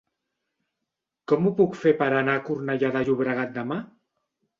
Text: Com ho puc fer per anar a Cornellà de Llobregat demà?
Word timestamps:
Com 1.31 1.45
ho 1.45 1.51
puc 1.59 1.77
fer 1.81 1.93
per 1.99 2.07
anar 2.21 2.35
a 2.39 2.43
Cornellà 2.47 2.91
de 2.97 3.05
Llobregat 3.11 3.53
demà? 3.59 3.79